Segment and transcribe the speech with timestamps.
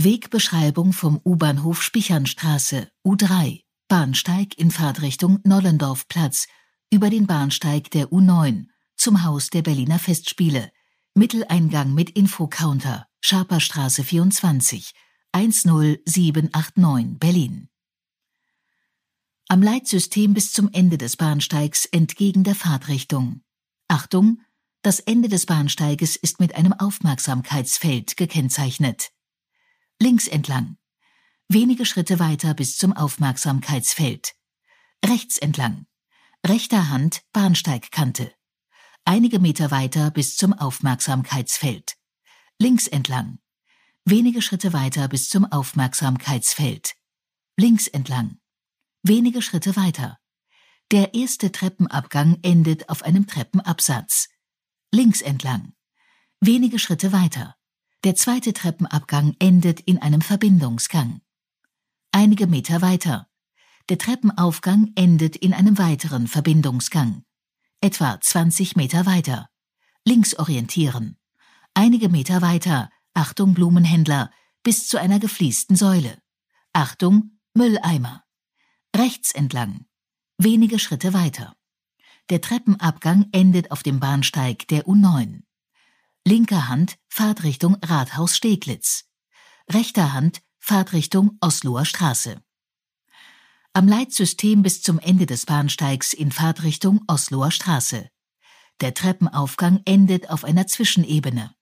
[0.00, 6.46] Wegbeschreibung vom U-Bahnhof Spichernstraße U3 Bahnsteig in Fahrtrichtung Nollendorfplatz
[6.88, 10.70] über den Bahnsteig der U9 zum Haus der Berliner Festspiele.
[11.14, 14.92] Mitteleingang mit Infocounter Schaperstraße 24
[15.32, 17.68] 10789 Berlin.
[19.48, 23.40] Am Leitsystem bis zum Ende des Bahnsteigs entgegen der Fahrtrichtung.
[23.88, 24.42] Achtung,
[24.82, 29.10] das Ende des Bahnsteiges ist mit einem Aufmerksamkeitsfeld gekennzeichnet
[30.00, 30.76] links entlang,
[31.48, 34.34] wenige Schritte weiter bis zum Aufmerksamkeitsfeld,
[35.04, 35.86] rechts entlang,
[36.46, 38.32] rechter Hand Bahnsteigkante,
[39.04, 41.96] einige Meter weiter bis zum Aufmerksamkeitsfeld,
[42.58, 43.38] links entlang,
[44.04, 46.94] wenige Schritte weiter bis zum Aufmerksamkeitsfeld,
[47.56, 48.38] links entlang,
[49.02, 50.18] wenige Schritte weiter.
[50.90, 54.28] Der erste Treppenabgang endet auf einem Treppenabsatz.
[54.90, 55.74] Links entlang.
[56.40, 57.57] Wenige Schritte weiter.
[58.04, 61.20] Der zweite Treppenabgang endet in einem Verbindungsgang.
[62.12, 63.26] Einige Meter weiter.
[63.88, 67.24] Der Treppenaufgang endet in einem weiteren Verbindungsgang.
[67.80, 69.50] Etwa 20 Meter weiter.
[70.04, 71.18] Links orientieren.
[71.74, 72.88] Einige Meter weiter.
[73.14, 74.30] Achtung Blumenhändler.
[74.62, 76.22] Bis zu einer gefliesten Säule.
[76.72, 78.22] Achtung Mülleimer.
[78.94, 79.86] Rechts entlang.
[80.36, 81.56] Wenige Schritte weiter.
[82.30, 85.42] Der Treppenabgang endet auf dem Bahnsteig der U9
[86.28, 89.06] linker Hand Fahrtrichtung Rathaus Steglitz,
[89.72, 92.42] rechter Hand Fahrtrichtung Osloer Straße.
[93.72, 98.10] Am Leitsystem bis zum Ende des Bahnsteigs in Fahrtrichtung Osloer Straße.
[98.82, 101.54] Der Treppenaufgang endet auf einer Zwischenebene.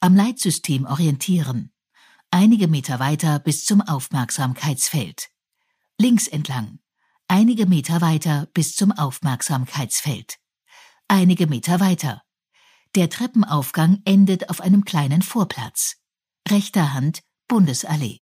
[0.00, 1.70] Am Leitsystem orientieren.
[2.30, 5.28] Einige Meter weiter bis zum Aufmerksamkeitsfeld.
[5.98, 6.78] Links entlang.
[7.28, 10.38] Einige Meter weiter bis zum Aufmerksamkeitsfeld.
[11.08, 12.22] Einige Meter weiter.
[12.98, 15.98] Der Treppenaufgang endet auf einem kleinen Vorplatz.
[16.48, 18.18] Rechter Hand Bundesallee.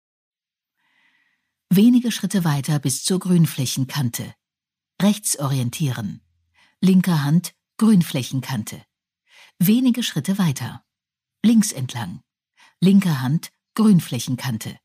[1.69, 4.35] Wenige Schritte weiter bis zur Grünflächenkante.
[5.03, 6.23] Rechts orientieren.
[6.81, 8.83] Linker Hand Grünflächenkante.
[9.59, 10.83] Wenige Schritte weiter.
[11.45, 12.23] Links entlang.
[12.81, 14.79] Linker Hand Grünflächenkante.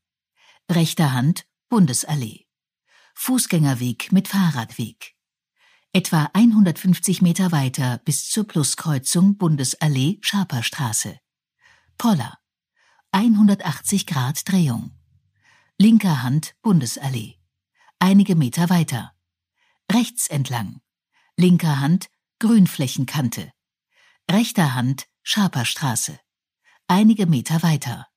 [0.70, 2.44] Rechter Hand Bundesallee.
[3.14, 5.17] Fußgängerweg mit Fahrradweg.
[5.94, 11.18] Etwa 150 Meter weiter bis zur Pluskreuzung Bundesallee Schaperstraße.
[11.96, 12.38] Poller.
[13.12, 14.90] 180 Grad Drehung.
[15.78, 17.38] Linker Hand Bundesallee.
[17.98, 19.14] Einige Meter weiter.
[19.90, 20.82] Rechts entlang.
[21.38, 23.50] Linker Hand Grünflächenkante.
[24.30, 26.20] Rechter Hand Schaperstraße.
[26.86, 28.08] Einige Meter weiter.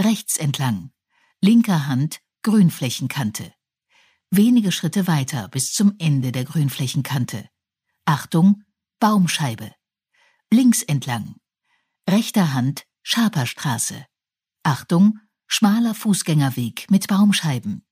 [0.00, 0.92] Rechts entlang.
[1.42, 3.52] Linker Hand Grünflächenkante.
[4.34, 7.50] Wenige Schritte weiter bis zum Ende der Grünflächenkante.
[8.06, 8.62] Achtung,
[8.98, 9.74] Baumscheibe.
[10.50, 11.36] Links entlang.
[12.08, 14.06] Rechter Hand Schaperstraße.
[14.62, 17.84] Achtung, schmaler Fußgängerweg mit Baumscheiben.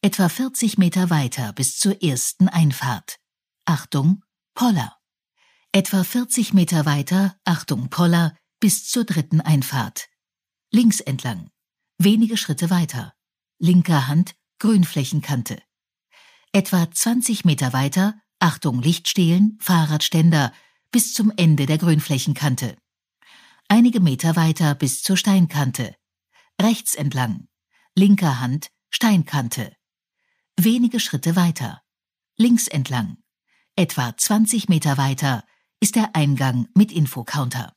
[0.00, 3.18] Etwa 40 Meter weiter bis zur ersten Einfahrt.
[3.66, 4.24] Achtung,
[4.54, 4.96] Poller.
[5.72, 10.08] Etwa 40 Meter weiter, Achtung, Poller, bis zur dritten Einfahrt.
[10.70, 11.50] Links entlang.
[11.98, 13.12] Wenige Schritte weiter.
[13.58, 15.62] Linker Hand Grünflächenkante.
[16.50, 20.54] Etwa 20 Meter weiter, Achtung Lichtstehlen, Fahrradständer,
[20.90, 22.74] bis zum Ende der Grünflächenkante.
[23.68, 25.94] Einige Meter weiter bis zur Steinkante.
[26.58, 27.46] Rechts entlang.
[27.94, 29.76] Linker Hand, Steinkante.
[30.58, 31.82] Wenige Schritte weiter.
[32.38, 33.18] Links entlang.
[33.76, 35.44] Etwa 20 Meter weiter
[35.80, 37.76] ist der Eingang mit Infocounter.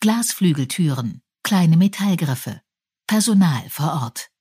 [0.00, 2.60] Glasflügeltüren, kleine Metallgriffe,
[3.06, 4.31] Personal vor Ort.